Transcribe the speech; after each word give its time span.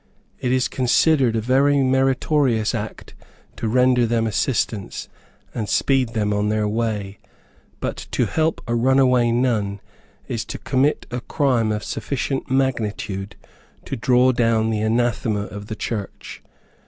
It 0.39 0.51
is 0.51 0.67
considered 0.67 1.35
a 1.35 1.41
very 1.41 1.83
meritorious 1.83 2.73
act 2.73 3.13
to 3.55 3.67
render 3.67 4.07
them 4.07 4.25
assistance, 4.25 5.07
and 5.53 5.69
speed 5.69 6.15
them 6.15 6.33
on 6.33 6.49
their 6.49 6.67
way; 6.67 7.19
but 7.79 8.07
to 8.09 8.25
help 8.25 8.63
a 8.67 8.73
runaway 8.73 9.29
nun 9.29 9.79
is 10.27 10.43
to 10.45 10.57
commit 10.57 11.05
a 11.11 11.21
crime 11.21 11.71
of 11.71 11.83
sufficient 11.83 12.49
magnitude 12.49 13.35
to 13.85 13.95
draw 13.95 14.31
down 14.31 14.71
the 14.71 14.81
anathema 14.81 15.41
of 15.41 15.67
the 15.67 15.75
church. 15.75 16.41